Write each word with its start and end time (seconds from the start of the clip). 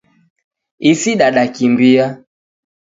Isi 0.91 1.15
dadakimbia. 1.19 2.05